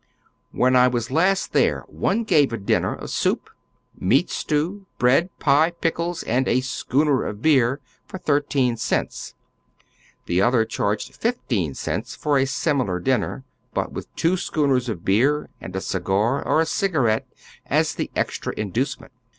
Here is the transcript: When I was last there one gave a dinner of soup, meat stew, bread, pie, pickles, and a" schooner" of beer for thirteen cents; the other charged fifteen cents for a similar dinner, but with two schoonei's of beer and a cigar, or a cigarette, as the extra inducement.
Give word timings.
When 0.51 0.75
I 0.75 0.87
was 0.87 1.11
last 1.11 1.53
there 1.53 1.81
one 1.87 2.23
gave 2.23 2.51
a 2.51 2.57
dinner 2.57 2.95
of 2.95 3.11
soup, 3.11 3.51
meat 3.95 4.31
stew, 4.31 4.87
bread, 4.97 5.29
pie, 5.37 5.73
pickles, 5.79 6.23
and 6.23 6.47
a" 6.47 6.59
schooner" 6.61 7.23
of 7.23 7.43
beer 7.43 7.79
for 8.07 8.17
thirteen 8.17 8.77
cents; 8.77 9.35
the 10.25 10.41
other 10.41 10.65
charged 10.65 11.13
fifteen 11.15 11.75
cents 11.75 12.15
for 12.15 12.39
a 12.39 12.47
similar 12.47 12.99
dinner, 12.99 13.43
but 13.75 13.91
with 13.91 14.07
two 14.15 14.37
schoonei's 14.37 14.89
of 14.89 15.05
beer 15.05 15.49
and 15.61 15.75
a 15.75 15.81
cigar, 15.81 16.43
or 16.47 16.61
a 16.61 16.65
cigarette, 16.65 17.27
as 17.67 17.93
the 17.93 18.09
extra 18.15 18.55
inducement. 18.57 19.11